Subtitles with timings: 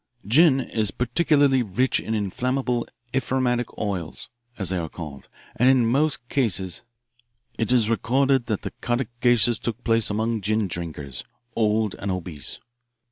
[0.25, 6.27] Gin is particularly rich in inflammable, empyreumatic oils, as they are called, and in most
[6.27, 6.81] cases
[7.59, 11.23] it is recorded that the catacausis took place among gin drinkers,
[11.55, 12.57] old and obese.